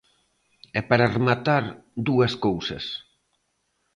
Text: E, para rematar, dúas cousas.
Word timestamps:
E, 0.77 0.79
para 0.89 1.11
rematar, 1.17 1.63
dúas 2.07 2.33
cousas. 2.45 2.85